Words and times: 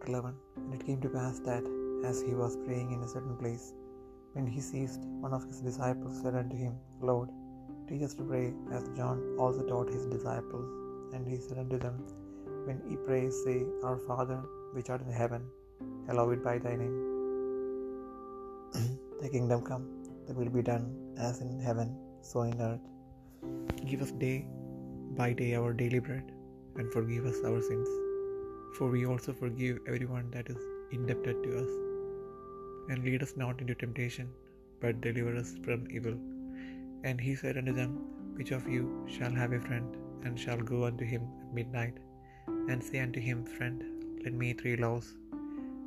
Chapter 0.00 0.12
11 0.12 0.34
And 0.56 0.74
it 0.74 0.86
came 0.86 1.00
to 1.02 1.10
pass 1.10 1.40
that, 1.40 1.64
as 2.08 2.22
he 2.26 2.34
was 2.34 2.56
praying 2.64 2.92
in 2.92 3.02
a 3.02 3.08
certain 3.08 3.36
place, 3.40 3.64
when 4.34 4.46
he 4.46 4.60
ceased, 4.68 5.02
one 5.24 5.34
of 5.34 5.44
his 5.48 5.60
disciples 5.60 6.20
said 6.22 6.34
unto 6.40 6.56
him, 6.56 6.74
Lord, 7.08 7.28
teach 7.86 8.02
us 8.06 8.14
to 8.14 8.24
pray, 8.30 8.54
as 8.72 8.88
John 8.98 9.18
also 9.38 9.62
taught 9.70 9.92
his 9.96 10.06
disciples. 10.06 10.68
And 11.12 11.28
he 11.30 11.36
said 11.36 11.58
unto 11.58 11.78
them, 11.84 11.96
When 12.66 12.80
ye 12.88 12.96
pray, 13.06 13.22
say, 13.42 13.58
Our 13.84 13.98
Father, 14.08 14.40
which 14.74 14.88
art 14.88 15.02
in 15.02 15.12
heaven, 15.22 15.42
hallowed 16.06 16.44
be 16.48 16.58
thy 16.66 16.76
name. 16.82 16.98
thy 19.20 19.28
kingdom 19.36 19.62
come, 19.70 19.86
thy 20.26 20.34
will 20.40 20.54
be 20.60 20.62
done, 20.74 20.86
as 21.30 21.42
in 21.46 21.58
heaven, 21.70 21.90
so 22.22 22.42
in 22.52 22.58
earth. 22.70 22.86
Give 23.90 24.02
us 24.06 24.12
day 24.12 24.38
by 25.22 25.32
day 25.42 25.50
our 25.56 25.74
daily 25.82 26.02
bread, 26.08 26.32
and 26.76 26.90
forgive 26.98 27.26
us 27.32 27.40
our 27.50 27.60
sins 27.72 27.90
for 28.76 28.88
we 28.94 29.06
also 29.06 29.32
forgive 29.32 29.78
everyone 29.86 30.30
that 30.30 30.48
is 30.54 30.62
indebted 30.96 31.42
to 31.44 31.50
us. 31.62 31.72
And 32.90 33.04
lead 33.04 33.22
us 33.22 33.34
not 33.36 33.60
into 33.60 33.74
temptation, 33.74 34.28
but 34.80 35.00
deliver 35.00 35.36
us 35.36 35.50
from 35.64 35.90
evil. 35.90 36.16
And 37.04 37.20
he 37.20 37.34
said 37.34 37.58
unto 37.60 37.72
them, 37.72 37.92
Which 38.36 38.52
of 38.56 38.68
you 38.74 38.84
shall 39.14 39.34
have 39.40 39.52
a 39.52 39.60
friend, 39.60 39.96
and 40.24 40.38
shall 40.38 40.62
go 40.72 40.84
unto 40.88 41.04
him 41.04 41.22
at 41.42 41.54
midnight, 41.58 41.98
and 42.70 42.82
say 42.88 43.00
unto 43.06 43.20
him, 43.28 43.44
Friend, 43.56 43.78
lend 44.24 44.38
me 44.42 44.52
three 44.52 44.76
loaves? 44.76 45.10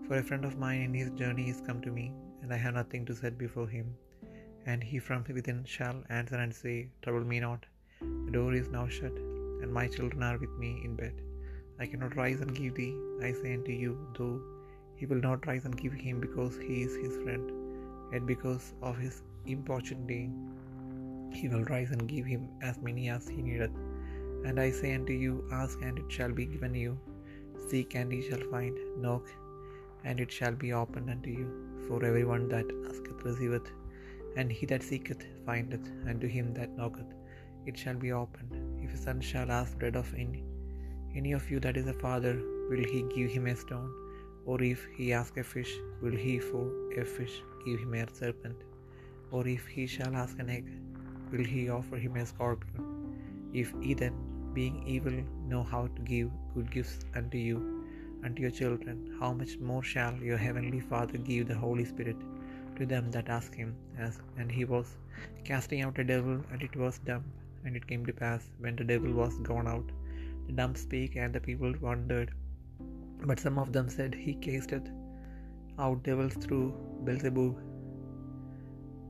For 0.08 0.18
a 0.18 0.28
friend 0.30 0.46
of 0.46 0.58
mine 0.64 0.82
in 0.88 0.94
his 1.02 1.12
journey 1.22 1.50
is 1.54 1.62
come 1.68 1.82
to 1.84 1.92
me, 2.00 2.08
and 2.42 2.54
I 2.54 2.58
have 2.58 2.80
nothing 2.80 3.06
to 3.08 3.16
set 3.16 3.38
before 3.38 3.68
him. 3.68 3.90
And 4.66 4.82
he 4.90 5.00
from 5.00 5.24
within 5.38 5.62
shall 5.76 6.00
answer 6.10 6.40
and 6.44 6.54
say, 6.62 6.78
Trouble 7.02 7.26
me 7.34 7.40
not, 7.40 7.66
the 8.26 8.34
door 8.38 8.54
is 8.54 8.70
now 8.78 8.88
shut, 8.88 9.16
and 9.62 9.78
my 9.80 9.88
children 9.88 10.24
are 10.30 10.38
with 10.38 10.56
me 10.64 10.72
in 10.88 10.96
bed. 10.96 11.16
I 11.80 11.86
cannot 11.86 12.16
rise 12.16 12.42
and 12.42 12.56
give 12.56 12.76
thee. 12.76 12.96
I 13.22 13.32
say 13.34 13.54
unto 13.54 13.72
you, 13.72 13.92
though 14.18 14.42
he 14.96 15.06
will 15.06 15.22
not 15.22 15.48
rise 15.48 15.66
and 15.66 15.76
give 15.84 15.94
him 15.94 16.20
because 16.20 16.58
he 16.58 16.84
is 16.84 16.96
his 16.96 17.16
friend, 17.24 17.52
yet 18.14 18.26
because 18.26 18.74
of 18.82 18.98
his 18.98 19.24
importunity 19.46 20.30
he 21.38 21.48
will 21.50 21.64
rise 21.66 21.92
and 21.92 22.08
give 22.08 22.26
him 22.26 22.48
as 22.62 22.82
many 22.88 23.10
as 23.10 23.28
he 23.28 23.42
needeth. 23.42 23.76
And 24.46 24.60
I 24.60 24.72
say 24.72 24.94
unto 24.94 25.14
you, 25.14 25.34
Ask 25.52 25.82
and 25.82 25.98
it 25.98 26.12
shall 26.12 26.32
be 26.32 26.46
given 26.46 26.76
you, 26.76 26.98
seek 27.70 27.96
and 27.96 28.12
ye 28.14 28.22
shall 28.28 28.46
find, 28.52 28.78
knock 29.02 29.26
and 30.06 30.20
it 30.20 30.32
shall 30.32 30.56
be 30.64 30.74
opened 30.74 31.10
unto 31.10 31.30
you. 31.30 31.48
For 31.88 32.04
everyone 32.06 32.48
that 32.50 32.66
asketh 32.90 33.26
receiveth, 33.26 33.70
and 34.38 34.52
he 34.52 34.66
that 34.68 34.84
seeketh 34.84 35.24
findeth, 35.46 35.88
and 36.08 36.22
to 36.22 36.28
him 36.28 36.54
that 36.54 36.78
knocketh 36.78 37.12
it 37.66 37.78
shall 37.78 37.96
be 37.96 38.12
opened. 38.12 38.54
If 38.86 38.94
a 38.94 38.98
son 38.98 39.22
shall 39.22 39.52
ask 39.52 39.78
bread 39.80 39.96
of 39.96 40.14
any 40.16 40.44
any 41.16 41.32
of 41.32 41.50
you 41.50 41.60
that 41.60 41.78
is 41.78 41.88
a 41.88 41.94
father, 41.94 42.42
will 42.70 42.84
he 42.84 43.04
give 43.16 43.30
him 43.32 43.48
a 43.48 43.56
stone? 43.56 43.92
Or 44.46 44.62
if 44.62 44.86
he 44.96 45.14
ask 45.14 45.38
a 45.38 45.44
fish, 45.44 45.74
will 46.02 46.18
he 46.26 46.40
for 46.40 46.66
a 46.98 47.06
fish 47.06 47.42
give 47.66 47.80
him 47.80 47.94
a 47.94 48.08
serpent? 48.14 48.58
Or 49.32 49.48
if 49.48 49.66
he 49.68 49.86
shall 49.88 50.16
ask 50.16 50.40
an 50.40 50.50
egg, 50.50 50.66
will 51.32 51.44
he 51.44 51.70
offer 51.70 51.98
him 51.98 52.16
a 52.16 52.26
scorpion? 52.26 52.84
If 53.54 53.74
ye 53.82 53.94
then, 53.94 54.16
being 54.54 54.84
evil, 54.88 55.14
know 55.48 55.64
how 55.64 55.88
to 55.88 56.02
give 56.02 56.30
good 56.56 56.72
gifts 56.72 57.06
unto 57.16 57.38
you, 57.38 57.86
unto 58.24 58.42
your 58.42 58.52
children, 58.52 59.16
how 59.20 59.34
much 59.34 59.58
more 59.58 59.84
shall 59.84 60.16
your 60.16 60.38
heavenly 60.38 60.80
Father 60.80 61.18
give 61.18 61.48
the 61.48 61.56
Holy 61.56 61.86
Spirit 61.86 62.18
to 62.78 62.86
them 62.86 63.12
that 63.12 63.30
ask 63.30 63.54
him? 63.54 63.76
As 63.98 64.20
and 64.38 64.52
he 64.52 64.66
was 64.66 64.98
casting 65.44 65.82
out 65.82 66.00
a 66.00 66.04
devil, 66.04 66.44
and 66.52 66.62
it 66.62 66.76
was 66.76 67.00
dumb. 67.00 67.26
And 67.66 67.76
it 67.76 67.88
came 67.88 68.06
to 68.06 68.14
pass, 68.14 68.50
when 68.60 68.76
the 68.76 68.84
devil 68.84 69.14
was 69.14 69.38
gone 69.40 69.68
out, 69.68 69.90
dumb 70.52 70.76
spake, 70.76 71.16
and 71.16 71.34
the 71.34 71.40
people 71.40 71.74
wondered. 71.82 72.34
But 73.26 73.40
some 73.40 73.58
of 73.58 73.72
them 73.72 73.90
said, 73.90 74.14
He 74.14 74.34
casteth 74.34 74.90
out 75.80 76.04
devils 76.04 76.34
through 76.34 76.74
Beelzebub, 77.06 77.56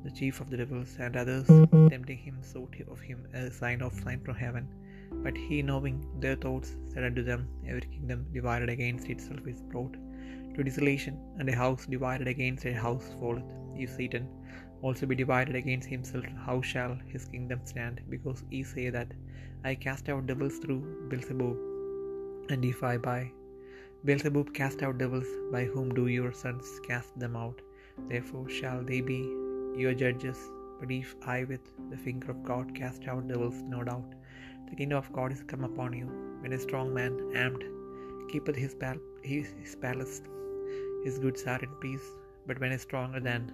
the 0.03 0.11
chief 0.11 0.39
of 0.41 0.49
the 0.49 0.57
devils, 0.57 0.95
and 0.99 1.15
others, 1.15 1.47
tempting 1.47 2.17
him, 2.17 2.37
sought 2.41 2.75
of 2.87 2.99
him 2.99 3.27
a 3.33 3.49
sign 3.49 3.81
of 3.81 3.93
sign 3.93 4.19
from 4.21 4.35
heaven. 4.35 4.67
But 5.11 5.37
he, 5.37 5.61
knowing 5.61 6.05
their 6.19 6.35
thoughts, 6.35 6.75
said 6.93 7.03
unto 7.03 7.23
them, 7.23 7.47
Every 7.67 7.81
kingdom 7.81 8.25
divided 8.33 8.69
against 8.69 9.09
itself 9.09 9.47
is 9.47 9.61
brought 9.61 9.93
to 10.55 10.63
desolation, 10.63 11.19
and 11.37 11.49
a 11.49 11.55
house 11.55 11.85
divided 11.85 12.27
against 12.27 12.65
a 12.65 12.73
house 12.73 13.07
falleth. 13.19 13.43
If 13.75 13.89
Satan 13.89 14.27
also 14.83 15.05
be 15.05 15.15
divided 15.15 15.55
against 15.55 15.87
himself, 15.87 16.25
how 16.45 16.61
shall 16.61 16.97
his 17.07 17.25
kingdom 17.25 17.61
stand? 17.63 18.01
Because 18.09 18.43
ye 18.51 18.63
say 18.63 18.89
that 18.89 19.07
I 19.63 19.75
cast 19.75 20.09
out 20.09 20.27
devils 20.27 20.57
through 20.57 20.81
Beelzebub. 21.09 21.57
And 22.49 22.65
if 22.65 22.83
I 22.83 22.97
by 22.97 23.31
Beelzebub 24.03 24.53
cast 24.53 24.83
out 24.83 24.97
devils, 24.97 25.29
by 25.51 25.63
whom 25.63 25.93
do 25.93 26.07
your 26.07 26.33
sons 26.33 26.81
cast 26.87 27.17
them 27.17 27.37
out? 27.37 27.61
Therefore 28.09 28.49
shall 28.49 28.83
they 28.83 28.99
be 28.99 29.21
your 29.83 29.93
judges. 29.93 30.37
But 30.79 30.91
if 30.91 31.15
I 31.25 31.45
with 31.45 31.61
the 31.89 31.97
finger 31.97 32.31
of 32.31 32.43
God 32.43 32.75
cast 32.75 33.07
out 33.07 33.27
devils, 33.29 33.61
no 33.63 33.83
doubt 33.83 34.13
the 34.69 34.75
kingdom 34.75 34.97
of 34.97 35.13
God 35.13 35.31
is 35.31 35.43
come 35.43 35.63
upon 35.63 35.93
you. 35.93 36.07
When 36.41 36.51
a 36.51 36.59
strong 36.59 36.93
man 36.93 37.17
armed 37.37 37.63
keepeth 38.29 38.57
his, 38.57 38.75
pal- 38.75 39.05
his, 39.21 39.53
his 39.61 39.75
palace, 39.75 40.21
his 41.05 41.19
goods 41.19 41.43
are 41.43 41.59
in 41.59 41.69
peace. 41.79 42.09
But 42.45 42.59
when 42.59 42.73
a 42.73 42.79
stronger 42.79 43.21
than 43.21 43.49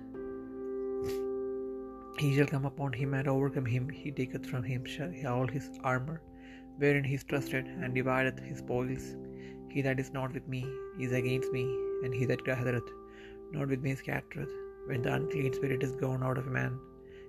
he 2.20 2.36
shall 2.36 2.48
come 2.48 2.66
upon 2.66 2.92
him 2.94 3.14
and 3.14 3.28
overcome 3.28 3.66
him, 3.66 3.90
he 3.90 4.12
taketh 4.12 4.46
from 4.46 4.64
him 4.64 4.86
all 5.28 5.48
his 5.48 5.70
armor, 5.84 6.22
wherein 6.78 7.04
he 7.04 7.16
is 7.16 7.24
trusted, 7.24 7.66
and 7.66 7.96
divideth 7.96 8.40
his 8.40 8.60
spoils. 8.60 9.16
He 9.70 9.82
that 9.82 10.00
is 10.00 10.12
not 10.12 10.34
with 10.34 10.48
me 10.48 10.62
is 11.00 11.14
against 11.14 11.52
me, 11.54 11.64
and 12.04 12.14
he 12.14 12.26
that 12.26 12.44
gathereth 12.44 12.90
not 13.52 13.68
with 13.68 13.82
me 13.82 13.96
scattereth. 13.96 14.54
When 14.88 15.02
the 15.02 15.14
unclean 15.14 15.54
spirit 15.54 15.84
is 15.84 15.96
gone 15.96 16.24
out 16.24 16.38
of 16.38 16.48
a 16.48 16.52
man, 16.52 16.80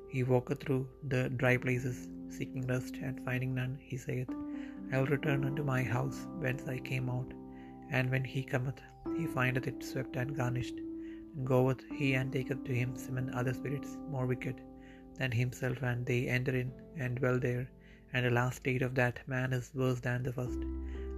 he 0.09 0.22
walketh 0.22 0.60
through 0.60 0.88
the 1.09 1.28
dry 1.30 1.56
places, 1.56 2.09
seeking 2.28 2.66
rest, 2.66 2.97
and 2.97 3.25
finding 3.25 3.54
none, 3.54 3.78
he 3.80 3.97
saith, 3.97 4.30
I 4.92 4.98
will 4.98 5.06
return 5.06 5.44
unto 5.44 5.62
my 5.62 5.82
house 5.82 6.26
whence 6.38 6.66
I 6.66 6.78
came 6.78 7.09
out. 7.09 7.32
And 7.91 8.10
when 8.10 8.25
he 8.25 8.42
cometh, 8.42 8.80
he 9.16 9.26
findeth 9.26 9.66
it 9.66 9.84
swept 9.84 10.16
and 10.16 10.36
garnished. 10.36 10.80
Goeth 11.44 11.82
he 11.98 12.14
and 12.14 12.32
taketh 12.32 12.64
to 12.64 12.74
him 12.74 12.96
seven 12.96 13.32
other 13.34 13.54
spirits 13.54 13.96
more 14.08 14.26
wicked 14.26 14.60
than 15.18 15.32
himself, 15.32 15.82
and 15.82 16.04
they 16.04 16.28
enter 16.28 16.54
in 16.62 16.72
and 16.96 17.16
dwell 17.16 17.38
there. 17.38 17.68
And 18.12 18.26
the 18.26 18.30
last 18.30 18.56
state 18.56 18.82
of 18.82 18.94
that 18.96 19.20
man 19.28 19.52
is 19.52 19.70
worse 19.74 20.00
than 20.00 20.22
the 20.22 20.32
first. 20.32 20.60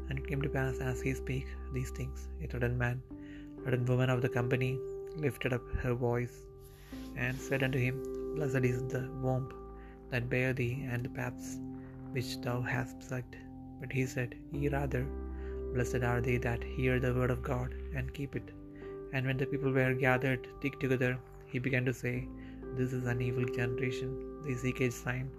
And 0.09 0.19
it 0.19 0.27
came 0.27 0.43
to 0.43 0.49
pass 0.49 0.79
as 0.79 1.01
he 1.01 1.15
spake 1.15 1.49
these 1.73 1.91
things, 1.91 2.29
a 2.45 2.51
certain 2.51 2.77
man, 2.77 3.03
a 3.59 3.65
certain 3.65 3.87
woman 3.87 4.11
of 4.11 4.23
the 4.23 4.29
company, 4.29 4.79
lifted 5.17 5.53
up 5.53 5.63
her 5.83 5.95
voice 5.95 6.37
and 7.17 7.39
said 7.39 7.63
unto 7.63 7.79
him, 7.79 7.97
Blessed 8.37 8.65
is 8.73 8.83
the 8.95 9.03
womb 9.25 9.47
that 10.11 10.29
bare 10.29 10.53
thee, 10.53 10.87
and 10.91 11.05
the 11.05 11.09
paps 11.11 11.59
which 12.11 12.41
thou 12.41 12.61
hast 12.61 13.03
sucked. 13.03 13.37
But 13.81 13.93
he 13.93 14.05
said, 14.07 14.35
Ye 14.53 14.69
rather, 14.69 15.07
blessed 15.75 16.03
are 16.03 16.21
they 16.21 16.37
that 16.39 16.63
hear 16.63 17.01
the 17.01 17.15
word 17.15 17.31
of 17.31 17.43
God 17.43 17.75
and 17.97 18.13
keep 18.13 18.37
it. 18.37 18.51
And 19.13 19.27
when 19.27 19.37
the 19.37 19.47
people 19.47 19.73
were 19.73 19.95
gathered 19.95 20.49
thick 20.61 20.81
together, 20.81 21.19
he 21.47 21.59
began 21.59 21.85
to 21.85 21.93
say, 21.93 22.29
this 22.77 22.93
is 22.93 23.07
an 23.07 23.21
evil 23.21 23.45
generation. 23.45 24.11
They 24.45 24.55
seek 24.55 24.81
a 24.81 24.91
sign, 24.91 25.31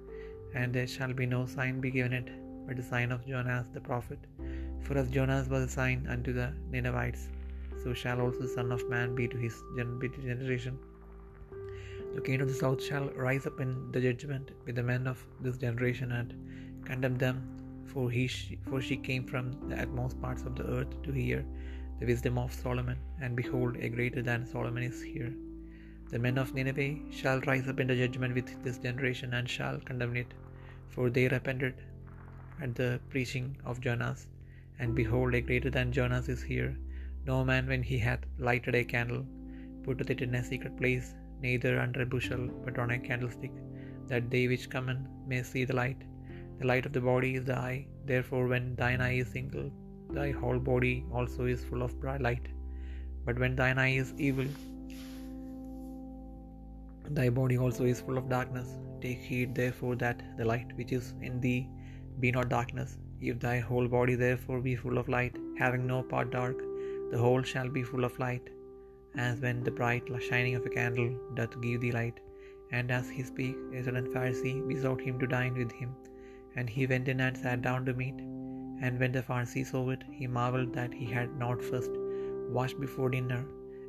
and 0.54 0.72
there 0.72 0.86
shall 0.86 1.14
be 1.14 1.26
no 1.26 1.46
sign 1.46 1.82
be 1.82 1.90
given 1.90 2.14
it, 2.14 2.30
but 2.68 2.78
the 2.78 2.84
sign 2.84 3.12
of 3.12 3.26
Jonas 3.26 3.68
the 3.74 3.82
prophet. 3.82 4.20
For 4.84 4.98
as 4.98 5.10
Jonas 5.10 5.48
was 5.48 5.64
a 5.64 5.68
sign 5.68 6.06
unto 6.08 6.34
the 6.34 6.54
Ninevites, 6.72 7.30
so 7.84 7.94
shall 7.94 8.22
also 8.22 8.42
the 8.42 8.48
Son 8.48 8.72
of 8.72 8.88
Man 8.90 9.16
be 9.16 9.28
to 9.28 9.38
his 9.38 9.56
generation. 9.80 10.78
The 12.16 12.22
king 12.22 12.42
of 12.42 12.48
the 12.48 12.54
south 12.54 12.84
shall 12.84 13.10
rise 13.10 13.48
up 13.48 13.60
in 13.60 13.92
the 13.92 14.00
judgment 14.00 14.52
with 14.66 14.76
the 14.76 14.84
men 14.84 15.08
of 15.08 15.26
this 15.42 15.58
generation 15.58 16.12
and 16.12 16.86
condemn 16.86 17.18
them, 17.18 17.42
for 17.88 18.12
he 18.12 18.28
for 18.70 18.82
she 18.82 18.98
came 18.98 19.26
from 19.26 19.52
the 19.68 19.82
utmost 19.82 20.22
parts 20.22 20.44
of 20.44 20.56
the 20.56 20.68
earth 20.76 21.02
to 21.02 21.12
hear 21.12 21.44
the 22.00 22.06
wisdom 22.06 22.38
of 22.38 22.54
Solomon, 22.54 22.98
and 23.22 23.36
behold, 23.36 23.78
a 23.78 23.90
greater 23.90 24.22
than 24.22 24.46
Solomon 24.46 24.84
is 24.84 25.02
here. 25.02 25.34
The 26.10 26.20
men 26.20 26.38
of 26.38 26.54
Nineveh 26.54 27.12
shall 27.12 27.42
rise 27.42 27.68
up 27.68 27.80
in 27.80 27.88
the 27.88 27.96
judgment 27.96 28.36
with 28.36 28.64
this 28.64 28.78
generation 28.78 29.34
and 29.34 29.50
shall 29.50 29.80
condemn 29.80 30.16
it, 30.16 30.34
for 30.90 31.10
they 31.10 31.28
repented 31.28 31.76
at 32.62 32.76
the 32.76 33.00
preaching 33.10 33.58
of 33.66 33.82
Jonas. 33.82 34.28
And 34.80 34.96
behold, 34.96 35.34
a 35.34 35.42
greater 35.42 35.70
than 35.70 35.92
Jonas 35.92 36.30
is 36.30 36.44
here. 36.44 36.78
No 37.26 37.44
man, 37.44 37.68
when 37.68 37.84
he 37.84 37.98
hath 37.98 38.26
lighted 38.38 38.76
a 38.76 38.84
candle, 38.84 39.26
putteth 39.84 40.10
it 40.10 40.22
in 40.22 40.36
a 40.36 40.44
secret 40.44 40.78
place, 40.78 41.16
neither 41.42 41.80
under 41.80 42.02
a 42.02 42.06
bushel, 42.06 42.48
but 42.66 42.78
on 42.78 42.92
a 42.92 43.00
candlestick, 43.00 43.52
that 44.08 44.30
they 44.30 44.48
which 44.48 44.70
come 44.70 44.90
in 44.90 45.08
may 45.28 45.42
see 45.42 45.66
the 45.66 45.76
light. 45.76 46.02
The 46.60 46.68
light 46.68 46.86
of 46.86 46.94
the 46.94 47.02
body 47.02 47.36
is 47.36 47.46
the 47.46 47.58
eye. 47.58 47.88
Therefore, 48.06 48.48
when 48.48 48.76
thine 48.76 49.02
eye 49.02 49.18
is 49.18 49.30
single, 49.30 49.72
thy 50.14 50.32
whole 50.32 50.60
body 50.60 51.06
also 51.12 51.46
is 51.46 51.64
full 51.64 51.84
of 51.84 52.00
bright 52.00 52.22
light. 52.22 52.48
But 53.26 53.40
when 53.40 53.56
thine 53.56 53.80
eye 53.80 53.96
is 54.04 54.14
evil, 54.18 54.46
thy 57.10 57.30
body 57.30 57.58
also 57.58 57.86
is 57.86 58.02
full 58.02 58.18
of 58.18 58.30
darkness. 58.30 58.70
Take 59.02 59.20
heed 59.20 59.56
therefore 59.56 59.96
that 59.98 60.22
the 60.38 60.46
light 60.46 60.76
which 60.78 60.92
is 60.92 61.14
in 61.22 61.40
thee 61.40 61.68
be 62.20 62.32
not 62.32 62.50
darkness. 62.50 62.98
If 63.22 63.40
thy 63.40 63.60
whole 63.60 63.88
body 63.88 64.16
therefore 64.16 64.60
be 64.62 64.76
full 64.76 64.98
of 64.98 65.10
light, 65.10 65.38
having 65.58 65.88
no 65.88 66.04
part 66.04 66.32
dark, 66.32 66.58
the 67.12 67.18
whole 67.18 67.42
shall 67.42 67.70
be 67.70 67.84
full 67.84 68.04
of 68.04 68.20
light, 68.20 68.50
as 69.16 69.40
when 69.40 69.64
the 69.64 69.72
bright 69.72 70.04
shining 70.28 70.56
of 70.56 70.66
a 70.66 70.70
candle 70.70 71.10
doth 71.36 71.62
give 71.62 71.82
thee 71.82 71.92
light. 71.92 72.20
And 72.72 72.92
as 72.92 73.10
he 73.10 73.24
spake, 73.24 73.56
a 73.74 73.84
certain 73.84 74.12
Pharisee 74.14 74.68
besought 74.68 75.02
him 75.02 75.20
to 75.20 75.28
dine 75.28 75.54
with 75.54 75.72
him. 75.72 75.92
And 76.56 76.70
he 76.70 76.88
went 76.88 77.08
in 77.08 77.22
and 77.22 77.38
sat 77.38 77.62
down 77.62 77.86
to 77.86 77.94
meat. 77.94 78.20
And 78.86 79.00
when 79.00 79.14
the 79.16 79.24
Pharisee 79.28 79.66
saw 79.66 79.82
it, 79.96 80.02
he 80.20 80.28
marveled 80.38 80.74
that 80.78 80.94
he 81.02 81.06
had 81.18 81.36
not 81.44 81.68
first 81.72 81.92
washed 82.58 82.80
before 82.86 83.10
dinner. 83.16 83.44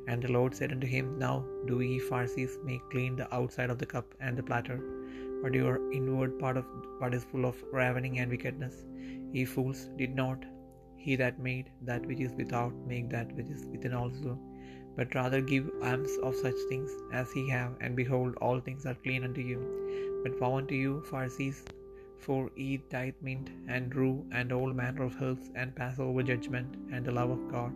And 0.07 0.21
the 0.23 0.31
Lord 0.35 0.55
said 0.55 0.71
unto 0.75 0.87
him, 0.95 1.07
Now 1.23 1.35
do 1.69 1.77
ye 1.81 1.99
Pharisees 2.09 2.57
make 2.63 2.89
clean 2.93 3.15
the 3.17 3.27
outside 3.37 3.71
of 3.71 3.79
the 3.79 3.91
cup 3.93 4.13
and 4.21 4.37
the 4.37 4.47
platter, 4.49 4.79
but 5.41 5.57
your 5.59 5.75
inward 5.99 6.39
part 6.43 6.57
of 6.61 6.65
what 6.99 7.13
is 7.17 7.25
full 7.31 7.45
of 7.51 7.63
ravening 7.79 8.19
and 8.19 8.31
wickedness. 8.35 8.75
Ye 9.35 9.45
fools, 9.53 9.81
did 10.01 10.15
not 10.15 10.45
he 11.05 11.15
that 11.17 11.39
made 11.47 11.71
that 11.89 12.05
which 12.05 12.21
is 12.27 12.33
without 12.41 12.73
make 12.91 13.09
that 13.15 13.35
which 13.35 13.49
is 13.55 13.65
within 13.73 13.95
also? 14.01 14.39
But 14.97 15.13
rather 15.19 15.41
give 15.41 15.69
alms 15.83 16.13
of 16.23 16.35
such 16.35 16.59
things 16.69 16.91
as 17.21 17.35
ye 17.35 17.49
have, 17.49 17.73
and 17.81 17.97
behold, 18.01 18.35
all 18.37 18.61
things 18.61 18.85
are 18.85 19.01
clean 19.05 19.25
unto 19.25 19.41
you. 19.41 19.59
But 20.23 20.39
woe 20.39 20.57
unto 20.59 20.75
you, 20.83 21.03
Pharisees, 21.11 21.65
for 22.19 22.51
ye 22.55 22.77
tithe 22.77 23.13
mint 23.21 23.49
and 23.67 23.95
rue 23.95 24.25
and 24.31 24.51
all 24.51 24.73
manner 24.73 25.03
of 25.03 25.21
herbs, 25.21 25.51
and 25.55 25.75
pass 25.75 25.99
over 25.99 26.23
judgment 26.23 26.75
and 26.91 27.05
the 27.05 27.11
love 27.11 27.29
of 27.29 27.47
God. 27.51 27.73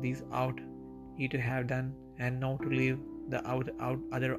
These 0.00 0.22
ought 0.30 0.60
ye 1.16 1.28
to 1.28 1.40
have 1.40 1.66
done, 1.66 1.94
and 2.18 2.40
not 2.40 2.62
to 2.62 2.68
leave 2.68 2.98
the 3.28 3.46
out, 3.48 3.68
out 3.80 3.98
other 4.12 4.38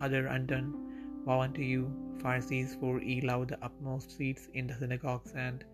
other 0.00 0.26
undone. 0.26 0.70
Woe 1.24 1.40
unto 1.40 1.62
you, 1.62 1.90
Pharisees, 2.22 2.76
for 2.80 3.00
ye 3.00 3.20
love 3.20 3.48
the 3.48 3.58
upmost 3.62 4.16
seats 4.16 4.48
in 4.54 4.66
the 4.66 4.74
synagogues 4.74 5.32
and 5.34 5.64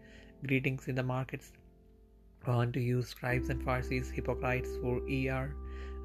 greetings 0.47 0.88
in 0.88 0.94
the 0.94 1.03
markets. 1.03 1.53
Woe 2.47 2.61
unto 2.61 2.81
you, 2.81 3.03
scribes 3.03 3.49
and 3.50 3.62
Pharisees, 3.62 4.11
hypocrites, 4.11 4.76
for 4.82 5.00
ye 5.08 5.29
are 5.29 5.55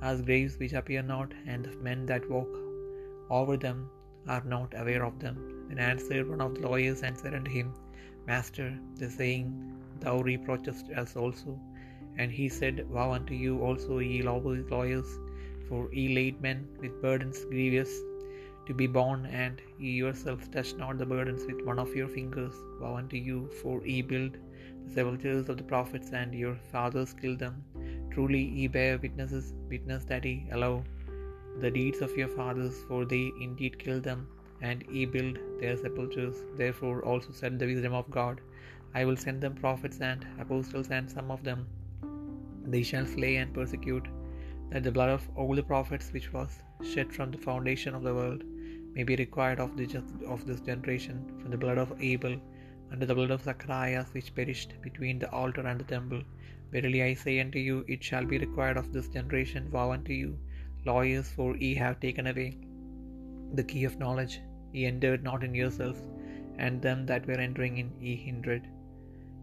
as 0.02 0.22
graves 0.22 0.58
which 0.58 0.74
appear 0.74 1.02
not, 1.02 1.34
and 1.46 1.66
the 1.66 1.76
men 1.78 2.06
that 2.06 2.30
walk 2.30 2.54
over 3.30 3.58
them 3.58 3.90
are 4.28 4.44
not 4.44 4.74
aware 4.76 5.06
of 5.06 5.20
them. 5.20 5.61
Then 5.72 5.80
answered 5.80 6.30
one 6.30 6.42
of 6.42 6.56
the 6.56 6.68
lawyers 6.68 7.02
and 7.02 7.18
said 7.18 7.34
unto 7.34 7.50
him, 7.50 7.74
Master, 8.28 8.78
the 8.98 9.10
saying 9.10 9.74
thou 10.02 10.20
reproachest 10.22 10.90
us 11.02 11.16
also. 11.16 11.58
And 12.18 12.30
he 12.30 12.50
said, 12.50 12.86
Vow 12.90 13.14
unto 13.14 13.34
you 13.34 13.62
also, 13.64 14.00
ye 14.00 14.22
lawyers, 14.22 15.08
for 15.70 15.88
ye 15.94 16.14
laid 16.14 16.42
men 16.42 16.68
with 16.82 17.02
burdens 17.02 17.46
grievous 17.46 17.94
to 18.66 18.74
be 18.74 18.86
borne, 18.86 19.26
and 19.28 19.62
ye 19.80 19.92
yourselves 19.92 20.50
touch 20.50 20.74
not 20.76 20.98
the 20.98 21.06
burdens 21.06 21.46
with 21.46 21.64
one 21.66 21.80
of 21.80 21.96
your 21.96 22.10
fingers. 22.10 22.54
Vow 22.82 22.98
unto 22.98 23.16
you, 23.16 23.50
for 23.62 23.82
ye 23.86 24.02
build 24.02 24.36
the 24.84 24.92
sepulchres 24.94 25.48
of 25.48 25.56
the 25.56 25.64
prophets, 25.64 26.12
and 26.12 26.36
your 26.36 26.58
fathers 26.74 27.14
killed 27.14 27.40
them. 27.40 27.64
Truly 28.12 28.44
ye 28.44 28.68
bear 28.68 28.98
witnesses, 28.98 29.54
witness 29.70 30.04
that 30.12 30.26
ye 30.26 30.36
allow 30.52 30.84
the 31.62 31.72
deeds 31.72 32.02
of 32.02 32.18
your 32.18 32.28
fathers, 32.28 32.84
for 32.90 33.06
they 33.06 33.26
indeed 33.40 33.80
killed 33.80 34.04
them, 34.04 34.28
and 34.62 34.84
ye 34.90 35.06
build 35.06 35.38
their 35.60 35.76
sepulchres. 35.76 36.38
Therefore 36.56 37.04
also 37.04 37.32
said 37.32 37.58
the 37.58 37.66
wisdom 37.66 37.94
of 37.94 38.10
God, 38.12 38.42
I 38.94 39.06
will 39.06 39.18
send 39.18 39.42
them 39.42 39.56
prophets 39.56 40.02
and 40.02 40.26
apostles, 40.40 40.90
and 40.90 41.10
some 41.10 41.32
of 41.32 41.44
them 41.44 41.68
they 42.74 42.84
shall 42.84 43.06
slay 43.06 43.36
and 43.38 43.54
persecute, 43.54 44.08
that 44.72 44.84
the 44.84 44.92
blood 44.92 45.10
of 45.10 45.28
all 45.36 45.56
the 45.56 45.64
prophets 45.64 46.12
which 46.14 46.32
was 46.34 46.62
shed 46.94 47.12
from 47.14 47.32
the 47.32 47.38
foundation 47.38 47.96
of 47.96 48.04
the 48.04 48.14
world 48.14 48.44
may 48.94 49.04
be 49.04 49.16
required 49.16 49.60
of, 49.60 49.78
the, 49.78 50.04
of 50.28 50.46
this 50.46 50.62
generation, 50.62 51.18
from 51.42 51.52
the 51.52 51.58
blood 51.58 51.78
of 51.78 51.94
Abel 52.02 52.36
unto 52.92 53.06
the 53.06 53.16
blood 53.16 53.32
of 53.32 53.44
Zacharias 53.44 54.14
which 54.14 54.36
perished 54.36 54.74
between 54.82 55.18
the 55.20 55.32
altar 55.32 55.66
and 55.66 55.80
the 55.80 55.86
temple. 55.86 56.22
Verily 56.72 57.04
I 57.04 57.14
say 57.14 57.40
unto 57.40 57.60
you, 57.60 57.86
it 57.88 58.04
shall 58.04 58.26
be 58.26 58.38
required 58.38 58.78
of 58.78 58.92
this 58.94 59.08
generation. 59.08 59.70
vow 59.70 59.92
unto 59.92 60.14
you, 60.14 60.38
lawyers, 60.86 61.30
for 61.30 61.56
ye 61.56 61.76
have 61.76 62.00
taken 62.00 62.28
away 62.28 62.58
the 63.54 63.64
key 63.64 63.84
of 63.86 64.00
knowledge. 64.00 64.42
Ye 64.72 64.86
entered 64.86 65.24
not 65.24 65.44
in 65.44 65.54
yourselves, 65.54 66.02
and 66.58 66.82
them 66.82 67.06
that 67.06 67.26
were 67.28 67.34
entering 67.34 67.78
in 67.78 67.92
ye 68.00 68.16
hindered. 68.16 68.68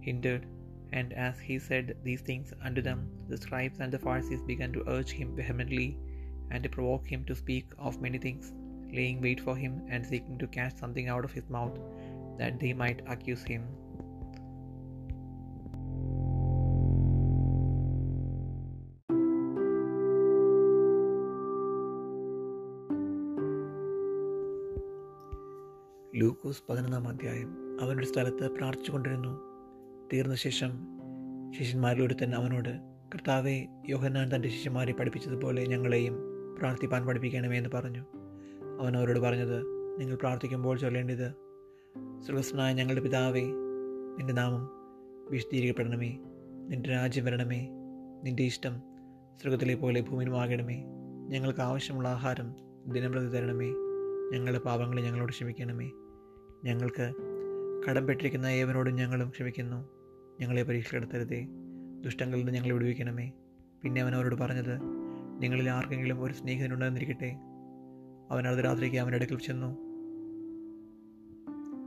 hindered. 0.00 0.46
And 0.92 1.12
as 1.12 1.38
he 1.38 1.58
said 1.58 1.96
these 2.02 2.22
things 2.22 2.52
unto 2.62 2.80
them, 2.80 3.10
the 3.28 3.36
scribes 3.36 3.80
and 3.80 3.92
the 3.92 3.98
Pharisees 3.98 4.42
began 4.42 4.72
to 4.72 4.88
urge 4.88 5.10
him 5.10 5.36
vehemently, 5.36 5.98
and 6.50 6.62
to 6.62 6.68
provoke 6.68 7.06
him 7.06 7.24
to 7.26 7.34
speak 7.34 7.66
of 7.78 8.00
many 8.00 8.18
things, 8.18 8.52
laying 8.90 9.20
wait 9.20 9.40
for 9.40 9.56
him, 9.56 9.82
and 9.88 10.06
seeking 10.06 10.38
to 10.38 10.46
catch 10.46 10.76
something 10.76 11.08
out 11.08 11.24
of 11.24 11.32
his 11.32 11.50
mouth, 11.50 11.78
that 12.38 12.58
they 12.58 12.72
might 12.72 13.02
accuse 13.06 13.44
him. 13.44 13.62
ലൂക്കോസ് 26.18 26.62
പതിനൊന്നാം 26.68 27.08
അധ്യായം 27.08 27.50
അവനൊരു 27.80 28.06
സ്ഥലത്ത് 28.06 28.50
പ്രാർത്ഥിച്ചുകൊണ്ടിരുന്നു 28.50 29.32
തീർന്ന 30.12 30.34
ശേഷം 30.34 30.72
ശിഷ്യന്മാരിലൊരുത്തൻ 31.56 32.34
അവനോട് 32.34 32.72
കർത്താവെ 33.14 33.56
യോഹന്നാൻ 33.88 34.34
തന്റെ 34.34 34.48
ശിഷ്യന്മാരെ 34.48 34.92
പഠിപ്പിച്ചതുപോലെ 34.92 35.66
ഞങ്ങളെയും 35.66 36.14
പ്രാർത്ഥിപ്പാൻ 36.58 37.06
പഠിപ്പിക്കണമേ 37.06 37.56
എന്ന് 37.56 37.70
പറഞ്ഞു. 37.74 38.02
അവൻ 38.80 38.96
അവരോട് 38.96 39.18
പറഞ്ഞത് 39.18 39.58
നിങ്ങൾ 40.00 40.16
പ്രാർത്ഥിക്കുമ്പോൾ 40.16 40.78
ചൊല്ലേണ്ടത് 40.78 41.28
സുഖസ്നായ 42.26 42.72
ഞങ്ങളുടെ 42.72 43.00
പിതാവേ 43.00 43.44
നിന്റെ 44.18 44.32
നാമം 44.32 44.64
വിശദീകരിക്കപ്പെടണമേ 45.30 46.10
നിന്റെ 46.68 46.90
രാജ്യം 46.90 47.24
വരണമേ 47.24 47.60
നിന്റെ 48.22 48.42
ഇഷ്ടം 48.42 48.74
സ്വർഗത്തിലെ 49.36 49.74
പോലെ 49.74 50.00
ഭൂമിയിലുമാകണമേ 50.00 50.78
ഞങ്ങൾക്ക് 51.28 51.60
ആവശ്യമുള്ള 51.60 52.08
ആഹാരം 52.08 52.48
ദിനംപ്രതി 52.86 53.26
തരണമേ 53.26 53.70
ഞങ്ങളുടെ 54.32 54.58
പാപങ്ങളെ 54.58 55.02
ഞങ്ങളോട് 55.02 55.32
ക്ഷമിക്കണമേ 55.32 55.88
ഞങ്ങൾക്ക് 56.64 57.12
കടംപെട്ടിരിക്കുന്ന 57.88 58.46
ഏവനോടും 58.46 58.94
ഞങ്ങളും 58.94 59.28
ക്ഷമിക്കുന്നു. 59.28 59.88
ഞങ്ങളെ 60.40 60.62
പരീക്ഷപ്പെടുത്തരുതേ 60.62 61.46
ദുഷ്ടങ്ങളിൽ 62.00 62.40
നിന്ന് 62.40 62.52
ഞങ്ങളെ 62.52 62.72
വിടുവിക്കണമേ. 62.72 63.32
പിന്നെ 63.82 64.02
അവൻ 64.02 64.14
അവരോട് 64.14 64.34
പറഞ്ഞത് 64.34 64.78
നിങ്ങളിൽ 65.42 65.70
ആർക്കെങ്കിലും 65.70 66.22
ഒരു 66.22 66.32
സ്നേഹിതനുണ്ടെന്നിരിക്കട്ടെ. 66.32 67.36
അവൻ 68.30 68.60
രാത്രിക്ക് 68.60 68.96
അവന്റെ 68.96 69.16
അടുക്കൽ 69.16 69.38
ചെന്നു. 69.38 69.88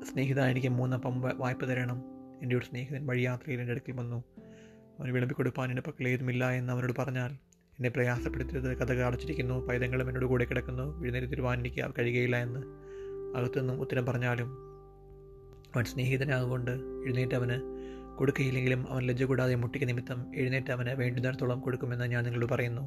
സ്നേഹിത 0.03 0.39
എനിക്ക് 0.39 0.67
മൂന്നപ്പം 0.67 1.21
വായ്പ 1.21 1.65
തരണം. 1.65 2.01
എന്റെ 2.41 2.55
ഒരു 2.55 2.65
സ്നേഹിതൻ 2.65 3.07
വഴിയാത്രയിൽ 3.07 3.59
എന്റെ 3.59 3.71
അടുക്കൽ 3.71 3.91
വന്നു. 3.91 4.23
അവന് 4.99 5.11
വിളമ്പി 5.11 5.33
കൊടുപ്പാൻ 5.33 5.69
എന്റെ 5.69 5.81
പക്കൽ 5.81 6.07
ഏതുമില്ല 6.07 6.49
എന്ന് 6.49 6.73
അവനോട് 6.73 6.93
പറഞ്ഞാൽ 6.99 7.31
എന്നെ 7.53 7.89
പ്രയാസപ്പെടുത്തരുത്. 7.89 8.77
കഥകൾ 8.77 9.05
അടച്ചിരിക്കുന്നു. 9.05 9.67
പൈതങ്ങളും 9.67 10.07
എന്നോട് 10.07 10.25
കൂടെ 10.25 10.45
കിടക്കുന്നു. 10.45 11.03
എഴുന്നേറ്റ് 11.03 11.27
തരുവാൻ 11.27 11.59
എനിക്ക് 11.59 11.91
കഴിയുകയില്ല 11.99 12.37
എന്ന്. 12.37 12.90
അകത്തുനിന്നും 13.35 13.81
ഉത്തരം 13.81 14.05
പറഞ്ഞാലും 14.05 14.49
അവൻ 15.75 15.83
സ്നേഹിതനാകൊണ്ട് 15.83 16.71
എഴുന്നേറ്റ് 16.71 17.35
അവന് 17.35 17.57
കൊടുക്കുകയില്ലെങ്കിലും 18.17 18.91
അവൻ 18.91 19.03
ലജ്ജ 19.03 19.23
കൂടാതെ 19.23 19.55
മുട്ടിക്ക് 19.55 19.87
നിമിത്തം 19.87 20.35
എഴുന്നേറ്റ് 20.35 20.71
അവന് 20.71 20.89
വേണ്ടുന്നിടത്തോളം 20.89 21.59
കൊടുക്കുമെന്ന് 21.59 22.05
ഞാൻ 22.05 22.23
നിങ്ങളോട് 22.23 22.53
പറയുന്നു. 22.53 22.81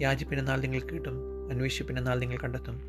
യാചിപ്പിനെന്നാൽ 0.00 0.60
നിങ്ങൾ 0.60 0.80
കിട്ടും 0.80 1.16
അന്വേഷിപ്പിനെന്നാൽ 1.50 2.18
നിങ്ങൾ 2.18 2.38
കണ്ടെത്തും 2.44 2.80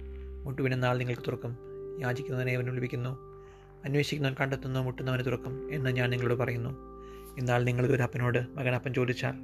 മുട്ടുവിനെന്നാൽ 0.44 0.98
നിങ്ങൾക്ക് 0.98 1.22
തുറക്കും 1.22 1.58
യാചിക്കുന്നവനെ 2.02 2.56
അവൻ 2.56 2.66
വിളിപ്പിക്കുന്നു 2.66 3.10
അന്വേഷിക്കുന്നവൻ 3.86 4.36
കണ്ടെത്തുന്നു 4.42 4.80
മുട്ടുന്നവന് 4.80 5.26
തുറക്കും 5.26 5.74
എന്ന് 5.74 5.90
ഞാൻ 5.90 6.10
നിങ്ങളോട് 6.10 6.40
പറയുന്നു. 6.40 6.70
എന്നാൽ 7.38 7.64
നിങ്ങളൊരു 7.64 8.02
അപ്പനോട് 8.02 8.58
മകനപ്പൻ 8.58 8.94
ചോദിച്ചാൽ 8.94 9.36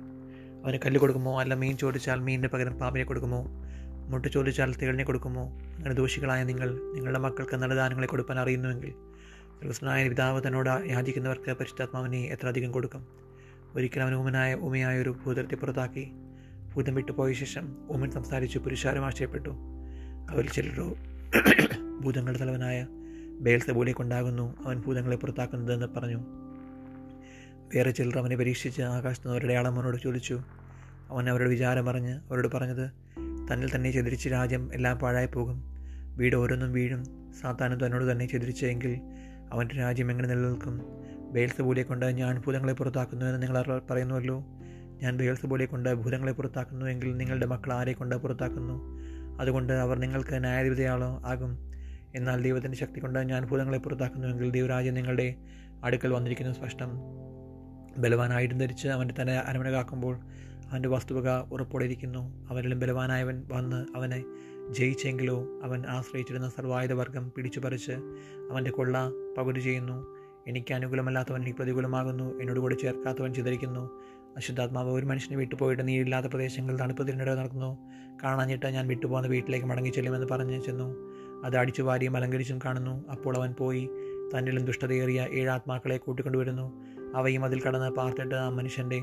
അവന് 0.63 0.77
കല്ല് 0.85 0.99
കൊടുക്കുമോ 0.99 1.39
അല്ല 1.39 1.53
മീൻ 1.53 1.77
ചോദിച്ചാൽ 1.77 2.19
മീനിന്റെ 2.19 2.47
പകരം 2.47 2.73
പാമ്പിനെ 2.73 3.05
കൊടുക്കുമോ? 3.05 3.65
മുട്ട 4.09 4.25
ചോദിച്ചാൽ 4.25 4.75
തേളിനെ 4.75 5.03
കൊടുക്കുമോ? 5.03 5.43
അങ്ങനെ 5.49 5.95
ദോഷികളായ 5.95 6.43
നിങ്ങൾ 6.43 6.79
നിങ്ങളുടെ 6.93 7.19
മക്കൾക്ക് 7.19 7.55
നല്ല 7.55 7.75
ദാനങ്ങളെ 7.75 8.07
കൊടുക്കാൻ 8.07 8.39
അറിയുന്നുവെങ്കിൽ 8.39 8.93
കൃഷ്ണനായ 9.67 10.09
പിതാവ് 10.09 10.47
തന്നോട് 10.47 10.89
യാചിക്കുന്നവർക്ക് 10.89 11.51
പരിശുദ്ധാത്മാവിനെ 11.51 12.21
എത്ര 12.25 12.47
അധികം 12.47 12.71
കൊടുക്കും? 12.71 13.07
ഒരിക്കൽ 13.75 14.01
അവൻ 14.01 14.13
ഉമനായ 14.13 14.55
ഉമയായ 14.55 15.01
ഒരു 15.01 15.09
ഭൂതത്തെ 15.25 15.55
പുറത്താക്കി. 15.55 16.11
ഭൂതം 16.75 16.95
വിട്ടുപോയ 16.95 17.33
ശേഷം 17.33 17.87
ഉമൻ 17.89 18.11
സംസാരിച്ച് 18.11 18.59
പുരുഷാരം 18.59 19.05
ആശയപ്പെട്ടു 19.05 19.49
അവരിൽ 20.29 20.49
ചിലരോ 20.49 20.95
ഭൂതങ്ങളുടെ 21.99 22.39
തലവനായ 22.39 22.87
ബേൽസബൂലെ 23.39 23.91
കൊണ്ടാകുന്നു 23.91 24.65
അവൻ 24.65 24.81
ഭൂതങ്ങളെ 24.81 25.15
പുറത്താക്കുന്നതെന്ന് 25.15 25.85
പറഞ്ഞു. 25.85 26.17
വേറെ 27.75 27.91
ചിലർ 27.91 28.17
അവനെ 28.17 28.35
പരീക്ഷിച്ച് 28.35 28.81
ആകാശത്തുനിന്ന് 28.81 29.33
അവരുടെ 29.33 29.53
ആളമ്മനോട് 29.53 29.97
ചോദിച്ചു. 30.03 30.41
അവൻ 31.09 31.29
അവരുടെ 31.29 31.49
വിചാരം 31.49 31.85
പറഞ്ഞ് 31.85 32.13
അവരോട് 32.13 32.47
പറഞ്ഞത് 32.47 33.04
തന്നിൽ 33.53 33.75
തന്നെ 33.75 33.91
ചെതിരിച്ച് 33.91 34.29
രാജ്യം 34.29 34.73
എല്ലാം 34.73 34.99
പാഴായി 34.99 35.25
പോകും. 35.25 35.63
വീട് 36.17 36.35
ഓരോന്നും 36.35 36.71
വീഴും. 36.71 37.33
സാത്താനും 37.41 37.85
തന്നോട് 37.85 38.11
തന്നെ 38.11 38.25
ചെതിരിച്ചെങ്കിൽ 38.25 38.99
അവന്റെ 39.53 39.75
രാജ്യം 39.75 40.11
എങ്ങനെ 40.11 40.27
നിലനിൽക്കും? 40.27 40.81
ബേൽസബൂലെ 41.31 41.83
കൊണ്ട് 41.83 42.05
ഞാൻ 42.05 42.39
ഭൂതങ്ങളെ 42.39 42.73
പുറത്താക്കുന്നു 42.73 43.25
എന്ന് 43.25 43.43
നിങ്ങൾ 43.43 43.81
പറയുന്നുവല്ലോ? 43.91 44.43
ഞാൻ 45.01 45.17
ബേൽസബൂലെ 45.17 45.65
കൊണ്ട് 45.65 45.93
ഭൂതങ്ങളെ 45.93 46.31
പുറത്താക്കുന്നു 46.31 46.85
എങ്കിൽ 46.85 47.17
നിങ്ങളുടെ 47.17 47.45
മക്കൾ 47.45 47.73
ആരെ 47.73 47.93
കൊണ്ട് 47.93 48.15
പുറത്താക്കുന്നു? 48.15 48.81
അതുകൊണ്ട് 49.39 49.73
അവർ 49.73 49.99
നിങ്ങൾക്ക് 49.99 50.39
ന്യായാധിപതിയാളോ 50.39 51.23
ആകും. 51.25 51.71
എന്നാൽ 52.15 52.41
ദൈവത്തിന്റെ 52.41 52.77
ശക്തി 52.77 52.99
കൊണ്ട് 52.99 53.19
ഞാൻ 53.19 53.45
ഭൂതങ്ങളെ 53.45 53.77
പുറത്താക്കുന്നുവെങ്കിൽ 53.77 54.49
ദൈവരാജ്യം 54.49 54.93
നിങ്ങളുടെ 54.93 55.35
അടുക്കൽ 55.83 56.13
വന്നിരിക്കുന്നു 56.13 56.53
സ്പഷ്ടം. 56.53 56.89
ബലവാനായിട്ടും 57.97 58.57
ധരിച്ച് 58.57 58.87
അവന്റെ 58.87 59.13
തന്നെ 59.21 59.37
അരമന 59.37 59.71
കാക്കുമ്പോൾ 59.71 60.19
അവന്റെ 60.71 60.89
വസ്തുവക 60.89 61.53
ഉറപ്പോടെയിരിക്കുന്നു 61.53 62.47
അവരിലും 62.49 62.79
ബലവാനായവൻ 62.79 63.43
വന്ന് 63.51 63.85
അവനെ 63.95 64.23
ജയിച്ചെങ്കിലോ 64.71 65.47
അവൻ 65.63 65.83
ആശ്രയിച്ചിരുന്ന 65.87 66.49
സർവായുധവർഗം 66.49 67.31
പിടിച്ചു 67.35 67.59
പറിച്ച് 67.59 67.91
അവന്റെ 68.51 68.71
കൊള്ള 68.71 69.11
പകുതി 69.37 69.59
ചെയ്യുന്നു. 69.59 70.15
എനിക്ക് 70.47 70.73
അനുകൂലമല്ലാത്തവൻ 70.73 71.41
എനിക്ക് 71.41 71.57
പ്രതികൂലമാകുന്നു. 71.57 72.39
എന്നോട് 72.39 72.59
കൂടി 72.59 72.75
ചേർക്കാത്തവൻ 72.75 73.33
ചിതറിക്കുന്നു. 73.33 73.89
അശുദ്ധാത്മാവ് 74.37 74.91
ഒരു 74.91 75.05
മനുഷ്യനെ 75.05 75.37
വിട്ടുപോയിട്ട് 75.37 75.87
നീരില്ലാത്ത 75.87 76.25
പ്രദേശങ്ങൾ 76.25 76.79
തണുപ്പ് 76.79 77.07
തിരഞ്ഞെടുപ്പ് 77.07 77.39
നടക്കുന്നു. 77.39 77.77
കാണാഞ്ഞിട്ട് 78.23 78.65
ഞാൻ 78.65 78.87
വിട്ടുപോകുന്ന 78.87 79.27
വീട്ടിലേക്ക് 79.27 79.65
മടങ്ങി 79.65 79.89
ചെല്ലുമെന്ന് 79.89 80.27
പറഞ്ഞു 80.31 80.61
ചെന്നു. 80.61 80.95
അത് 81.45 81.57
അടിച്ചു 81.57 81.81
വാരിയും 81.81 82.17
അലങ്കരിച്ചും 82.17 82.59
കാണുന്നു. 82.65 83.07
അപ്പോൾ 83.11 83.37
അവൻ 83.37 83.53
പോയി 83.53 83.89
തന്നിലും 84.37 84.65
ദുഷ്ടതയേറിയ 84.65 85.27
ഏഴാത്മാക്കളെ 85.31 85.97
കൂട്ടിക്കൊണ്ടുവരുന്നു. 85.97 86.71
അവയും 87.15 87.45
അതിൽ 87.45 87.61
കടന്ന് 87.61 87.89
പാർത്തിട്ട് 87.89 88.35
ആ 88.35 88.49
മനുഷ്യന്റെ 88.49 89.01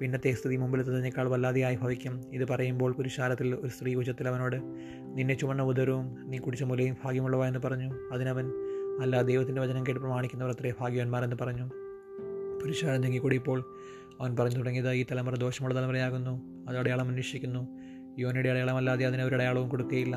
പിന്നത്തെ 0.00 0.32
സ്ഥിതി 0.32 0.56
മുമ്പിലെത്തുന്നതിനേക്കാൾ 0.56 1.28
വല്ലാതെയായി 1.28 1.76
ഭവിക്കും 1.76 2.20
ഇത് 2.32 2.48
പറയുമ്പോൾ 2.48 2.92
പുരുഷാരത്തിൽ 2.92 3.54
ഒരു 3.54 3.68
സ്ത്രീ 3.68 3.94
ഉച്ചത്തിൽ 3.94 4.28
അവനോട് 4.28 4.56
നിന്നെ 5.02 5.34
ചുമന്ന 5.34 5.62
ഉദരവും 5.62 6.30
നീ 6.30 6.38
കുടിച്ച 6.38 6.64
മുലയും 6.64 6.96
ഭാഗ്യമുള്ളവ 7.04 7.44
എന്ന് 7.44 7.58
പറഞ്ഞു. 7.58 7.94
അതിനവൻ 8.12 8.52
അല്ല 9.02 9.22
ദൈവത്തിന്റെ 9.22 9.62
വചനം 9.62 9.82
കേട്ട് 9.82 10.00
പ്രമാണിക്കുന്നവർ 10.00 10.50
അത്രേ 10.50 10.72
ഭാഗ്യവന്മാരെന്ന് 10.80 11.36
പറഞ്ഞു. 11.40 11.70
പുരുഷാരം 12.62 13.00
ഞെങ്ങിക്കൂടിയപ്പോൾ 13.00 13.64
അവൻ 14.20 14.36
പറഞ്ഞു 14.36 14.56
തുടങ്ങിയത് 14.56 14.90
ഈ 14.90 15.06
തലമുറ 15.12 15.34
ദോഷമുള്ള 15.34 15.76
തലമുറയാകുന്നു. 15.76 16.64
അത് 16.68 16.78
അടയാളം 16.78 17.08
അന്വേഷിക്കുന്നു. 17.08 17.68
യോനയുടെ 18.18 18.48
അടയാളമല്ലാതെ 18.48 19.06
അതിന് 19.06 19.22
ഒരു 19.22 19.34
അടയാളവും 19.34 19.68
കൊടുക്കുകയില്ല. 19.68 20.16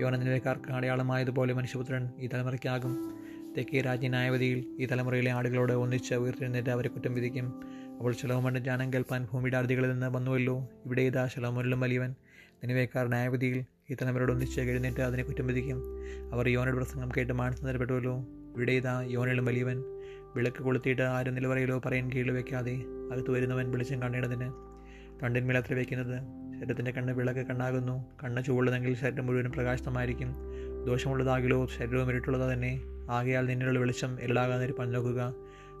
യോന 0.00 0.16
നിലക്കാർക്ക് 0.16 0.72
അടയാളമായതുപോലെ 0.72 1.52
മനുഷ്യപുത്രൻ 1.52 2.10
ഈ 2.20 2.26
തലമുറയ്ക്കാകും. 2.26 3.14
തെക്കേ 3.56 3.80
രാജ്യ 3.80 4.08
ന്യായവതിയിൽ 4.08 4.76
ഈ 4.80 4.86
തലമുറയിലെ 4.86 5.30
ആടുകളോട് 5.32 5.72
ഒന്നിച്ച് 5.72 6.14
ഉയർത്തിരുന്നിട്ട് 6.14 6.70
അവരെ 6.70 6.88
കുറ്റം 6.88 7.14
വിധിക്കും. 7.14 7.62
അപ്പോൾ 8.02 8.14
ശലോമോന്റെ 8.14 8.60
ജ്ഞാനം 8.60 8.92
കേൾപ്പാൻ 8.92 9.28
ഭൂമിയുടെ 9.32 9.56
നിന്ന് 9.86 10.06
വന്നുവല്ലോ. 10.06 10.68
ഇവിടെ 10.86 11.02
ഇതാ 11.02 11.26
ശലോമോനിലും 11.26 11.80
വലിയവൻ. 11.80 12.14
നിലവേക്കാർ 12.64 13.08
ന്യായവതിയിൽ 13.08 13.64
ഈ 13.90 13.96
തലമുറയോട് 14.02 14.32
ഒന്നിച്ച് 14.32 14.60
എഴുന്നേറ്റ് 14.60 15.00
അതിനെ 15.00 15.22
കുറ്റം 15.22 15.46
വിധിക്കും. 15.46 15.78
അവർ 16.32 16.48
യോനയുടെ 16.48 16.76
പ്രസംഗം 16.76 17.08
കേട്ട് 17.16 17.32
മാനസം 17.32 17.66
നിലപ്പെട്ടുവല്ലോ 17.66 18.26
ഇവിടെ 18.56 18.72
ഇതാ 18.72 19.02
യോനയിലും 19.02 19.44
വലിയവൻ. 19.44 19.82
വിളക്ക് 20.36 20.62
കൊളുത്തിയിട്ട് 20.62 21.02
ആരും 21.02 21.34
നിലവറയിലോ 21.34 21.78
പറയാൻ 21.78 22.12
കീഴിൽ 22.12 22.30
വയ്ക്കാതെ 22.30 22.74
അകത്ത് 23.12 23.30
വരുന്നവൻ 23.30 23.70
വെളിച്ചം 23.70 24.02
കണ്ണേണ്ടതിന് 24.02 24.48
തണ്ടിന്മേൽ 25.22 25.56
അത്ര 25.56 25.74
വയ്ക്കുന്നത് 25.74 26.18
ശരീരത്തിന്റെ 26.58 26.90
കണ്ണ് 26.90 27.12
വിളക്ക് 27.12 27.46
കണ്ണാകുന്നു. 27.46 28.06
കണ്ണ് 28.24 28.44
ചൂടുള്ളതെങ്കിൽ 28.44 28.94
ശരീരം 28.94 29.26
മുഴുവനും 29.26 29.52
പ്രകാശമായിരിക്കും 29.52 30.32
ദോഷമുള്ളതാകിലോ 30.86 31.66
ശരീരവും 31.66 32.10
ഇരുട്ടുള്ളതോ 32.10 32.52
തന്നെ. 32.52 32.80
ആകയാൽ 33.10 33.46
നിന്നിലുള്ള 33.46 33.78
വെളിച്ചം 33.78 34.22
ഇരുളാകാതെ 34.22 34.72
പഞ്ഞോക്കുക 34.72 35.34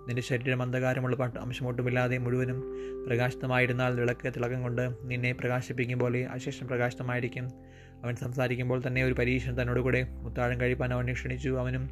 നിന്റെ 0.06 0.22
ശരീരം 0.22 0.62
അന്ധകാരമുള്ള 0.62 1.16
പാട്ട് 1.16 1.38
അംശമൊട്ടുമില്ലാതെ 1.38 2.18
മുഴുവനും 2.18 2.60
പ്രകാശിതമായിരുന്നാൽ 3.06 4.00
വിളക്ക് 4.00 4.32
തിളക്കം 4.36 4.62
കൊണ്ട് 4.62 4.90
നിന്നെ 5.02 5.32
പ്രകാശിപ്പിക്കും 5.32 5.98
പോലെ 5.98 6.24
അശേഷം 6.24 6.68
പ്രകാശിതമായിരിക്കും. 6.68 7.48
അവൻ 8.04 8.16
സംസാരിക്കുമ്പോൾ 8.16 8.82
തന്നെ 8.86 9.04
ഒരു 9.04 9.12
പരീക്ഷണം 9.12 9.62
തന്നോട് 9.62 9.80
കൂടെ 9.80 10.02
മുത്താഴം 10.02 10.60
കഴിപ്പാൻ 10.60 10.92
അവനെ 10.92 11.12
ക്ഷണിച്ചു. 11.12 11.48
അവനും 11.58 11.90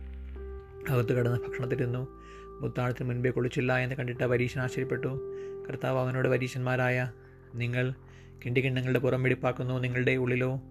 അകത്ത് 0.91 1.19
കിടന്ന് 1.19 1.39
ഭക്ഷണത്തിരുന്നു 1.39 2.09
മുത്താഴത്തിന് 2.61 3.09
മുൻപേ 3.09 3.31
കുളിച്ചില്ല 3.31 3.79
എന്ന് 3.79 3.95
കണ്ടിട്ട് 3.95 4.25
പരീക്ഷൻ 4.25 4.61
ആശ്ചര്യപ്പെട്ടു. 4.61 5.21
കർത്താവ് 5.69 5.99
അവനോട് 5.99 6.29
പരീക്ഷന്മാരായ 6.29 7.13
നിങ്ങൾ 7.55 7.95
കിണ്ടികിണ്ണങ്ങളുടെ 8.45 8.99
പുറം 8.99 9.23
വെടിപ്പാക്കുന്നു. 9.23 9.79
നിങ്ങളുടെ 9.79 10.13
ഉള്ളിലോ 10.13 10.63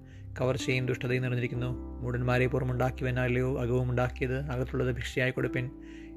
കവർച്ചയും 0.42 0.86
ദുഷ്ടതയും 0.86 1.24
നിറഞ്ഞിരിക്കുന്നു. 1.24 1.68
മൂടന്മാരെ 2.02 2.48
പുറമുണ്ടാക്കിയവനാലെയോ 2.48 3.62
അകവും 3.62 3.90
ഉണ്ടാക്കിയത് 3.90 4.38
അകത്തുള്ളത് 4.38 4.92
ഭിക്ഷയായി 4.96 5.32
കൊടുപ്പിൻ. 5.32 5.70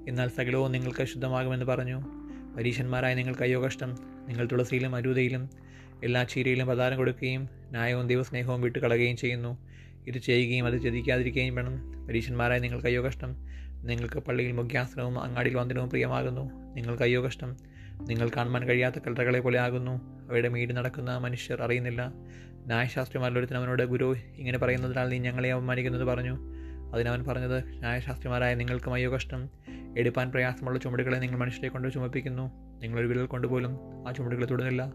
എന്നാൽ 0.09 0.29
സകലവും 0.29 0.73
നിങ്ങൾക്ക് 0.73 1.05
ശുദ്ധമാകുമെന്ന് 1.05 1.67
പറഞ്ഞു. 1.67 2.03
പരീശന്മാരായ 2.57 3.15
നിങ്ങൾക്ക് 3.15 3.43
അയ്യോ 3.43 3.65
കഷ്ടം 3.65 3.91
നിങ്ങൾ 4.29 4.49
തുളസിയിലും 4.53 4.97
അരൂതയിലും 4.97 5.49
എല്ലാ 6.05 6.25
ചീരയിലും 6.25 6.67
പ്രധാനം 6.67 6.97
കൊടുക്കുകയും 6.97 7.49
ന്യായവും 7.71 8.09
ദൈവസ്നേഹവും 8.09 8.61
വിട്ട് 8.61 8.79
കളയുകയും 8.79 9.17
ചെയ്യുന്നു. 9.17 9.59
ഇത് 10.07 10.19
ചെയ്യുകയും 10.19 10.67
അത് 10.67 10.83
ചതിക്കാതിരിക്കുകയും 10.83 11.55
വേണം. 11.55 12.07
പരീശന്മാരായ 12.07 12.59
നിങ്ങൾക്ക് 12.59 12.87
അയ്യോ 12.87 13.05
കഷ്ടം 13.05 13.37
നിങ്ങൾക്ക് 13.83 14.19
പള്ളിയിൽ 14.19 14.53
മുഖ്യാസനവും 14.53 15.19
അങ്ങാടിയിൽ 15.23 15.57
വന്ദനവും 15.57 15.91
പ്രിയമാകുന്നു. 15.91 16.75
നിങ്ങൾക്ക് 16.75 17.03
അയ്യോ 17.03 17.25
കഷ്ടം 17.25 17.57
നിങ്ങൾ 18.01 18.31
കാണുവാൻ 18.37 18.69
കഴിയാത്ത 18.69 18.99
കല്ലറകളെ 18.99 19.41
പോലെ 19.41 19.59
ആകുന്നു. 19.59 19.93
അവയുടെ 20.29 20.49
മീട് 20.49 20.77
നടക്കുന്ന 20.77 21.19
മനുഷ്യർ 21.19 21.63
അറിയുന്നില്ല. 21.63 22.13
ന്യായശാസ്ത്രിമാരിലൊരുത്തൻ 22.67 23.57
അവനോട് 23.57 23.83
ഗുരു 23.83 24.17
ഇങ്ങനെ 24.37 24.59
പറയുന്നതിനാൽ 24.59 25.09
നീ 25.09 25.19
ഞങ്ങളെ 25.19 25.53
അവമാനിക്കുന്നത് 25.53 26.05
പറഞ്ഞു. 26.05 26.62
അതിനവൻ 26.95 27.25
പറഞ്ഞത് 27.25 27.65
ന്യായശാസ്ത്രിമാരായ 27.79 28.55
നിങ്ങൾക്കും 28.55 28.95
അയ്യോ 28.95 29.13
കഷ്ടം. 29.13 29.49
എടുപ്പാൻ 29.99 30.31
പ്രയാസമുള്ള 30.31 30.79
ചുമടുകളെ 30.79 31.19
നിങ്ങൾ 31.19 31.39
മനുഷ്യരെ 31.39 31.69
കൊണ്ട് 31.69 31.93
ചുമപ്പിക്കുന്നു. 31.93 32.43
നിങ്ങളൊരു 32.79 33.07
വിരൽ 33.07 33.27
കൊണ്ടുപോലും 33.27 33.79
ആ 34.09 34.13
ചുമടുകളെ 34.13 34.47
തൊടുന്നില്ല. 34.47 34.93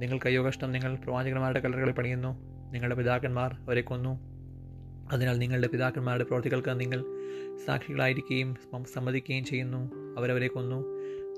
നിങ്ങൾക്ക് 0.00 0.26
അയ്യോ 0.26 0.46
കഷ്ടം 0.46 0.72
നിങ്ങൾ 0.72 0.94
പ്രവാചകന്മാരുടെ 0.94 1.60
കലറുകളെ 1.60 1.92
പണിയുന്നു. 1.92 2.56
നിങ്ങളുടെ 2.72 2.94
പിതാക്കന്മാർ 2.94 3.52
അവരെ 3.52 3.80
കൊന്നു. 3.80 4.36
അതിനാൽ 5.12 5.38
നിങ്ങളുടെ 5.38 5.66
പിതാക്കന്മാരുടെ 5.66 6.24
പ്രവർത്തികൾക്ക് 6.24 6.80
നിങ്ങൾ 6.80 7.04
സാക്ഷികളായിരിക്കുകയും 7.66 8.54
സമ്മതിക്കുകയും 8.94 9.44
ചെയ്യുന്നു. 9.44 9.90
അവരവരെ 10.18 10.48
കൊന്നു. 10.48 10.84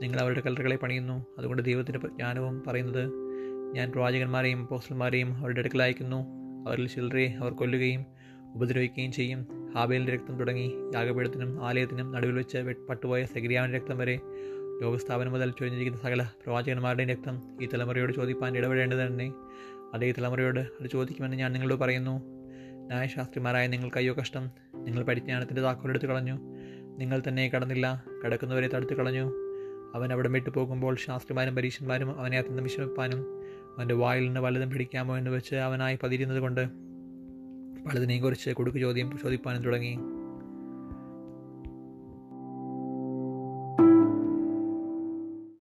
നിങ്ങൾ 0.03 0.21
അവരുടെ 0.21 0.41
കലറുകളെ 0.41 0.77
പണിയുന്നു. 0.77 1.27
അതുകൊണ്ട് 1.39 1.63
ദൈവത്തിന്റെ 1.63 2.09
ജ്ഞാനവും 2.09 2.63
പറയുന്നത് 2.67 3.13
ഞാൻ 3.75 3.91
പ്രവാചകന്മാരെയും 3.91 4.67
പോസ്റ്റന്മാരെയും 4.67 5.35
അവരുടെ 5.37 5.61
അടുക്കൽ 5.61 5.83
അയക്കുന്നു. 5.83 6.27
അവരിൽ 6.69 6.89
ചിലരെ 6.89 7.35
അവർ 7.41 7.53
കൊല്ലുകയും 7.53 8.05
ഉപദ്രവിക്കുകയും 8.55 9.13
ചെയ്യും. 9.13 9.58
ഹാബേലിന്റെ 9.75 10.13
രക്തം 10.13 10.39
തുടങ്ങി 10.39 10.75
യാഗപീഠത്തിനും 10.95 11.67
ആലയത്തിനും 11.67 12.13
നടുവിൽ 12.13 12.35
വെച്ച് 12.35 12.75
പട്ടുപോയ 12.89 13.25
സെഗ്രിയാവിന്റെ 13.25 13.79
രക്തം 13.79 13.99
വരെ. 13.99 14.21
ലോകസ്ഥാപനം 14.83 15.33
മുതൽ 15.33 15.51
ചൊരിഞ്ഞിരിക്കുന്ന 15.51 15.99
സകല 15.99 16.23
പ്രവാചകന്മാരുടെയും 16.23 17.09
രക്തം 17.09 17.43
ഈ 17.63 17.69
തലമുറയോട് 17.75 18.13
ചോദിപ്പാൻ 18.13 18.57
ഇടപെടേണ്ടത് 18.57 18.99
തന്നെ 18.99 19.33
അതേ 19.95 20.13
തലമുറയോട് 20.13 20.61
അത് 20.61 20.87
ചോദിക്കുമെന്ന് 20.87 21.37
ഞാൻ 21.37 21.53
നിങ്ങളോട് 21.53 21.81
പറയുന്നു. 21.81 22.21
ന്യായശാസ്ത്രിമാരായ 22.87 23.67
നിങ്ങൾ 23.67 23.91
കയ്യോ 23.97 24.15
കഷ്ടം. 24.15 24.51
നിങ്ങൾ 24.75 25.03
പരിജ്ഞാനത്തിന്റെ 25.03 25.63
താക്കോലെടുത്ത് 25.63 26.07
കളഞ്ഞു. 26.07 26.39
നിങ്ങൾ 26.99 27.23
തന്നെ 27.29 27.49
കടന്നില്ല. 27.49 28.05
കടക്കുന്നവരെ 28.25 28.69
തടുത്തു 28.69 28.95
കളഞ്ഞു. 28.95 29.33
അവൻ 29.95 30.13
അവിടെ 30.13 30.29
വിട്ടു 30.29 30.51
പോകുമ്പോൾ 30.51 30.97
ശാസ്ത്രിമാരും 30.97 31.57
പരീക്ഷന്മാരും 31.57 32.21
അവനെ 32.21 32.39
അത്യന്തം 32.39 32.63
വിഷമിപ്പാനും 32.63 33.21
അവന്റെ 33.79 33.95
വായിൽ 33.95 34.25
നിന്ന് 34.25 34.41
വല്ലതും 34.41 34.71
പിടിക്കാമോ 34.71 35.19
എന്ന് 35.19 35.31
വെച്ച് 35.31 35.55
അവനായി 35.55 35.99
പതിരുന്നത് 36.03 36.41
കൊണ്ട് 36.41 36.88
പലതിനെയും 37.87 38.23
കുറിച്ച് 38.23 38.51
കൊടുക്കു 38.51 38.79
ചോദ്യം 38.79 39.19
ചോദിപ്പാനും 39.23 39.63
തുടങ്ങി. 39.63 39.99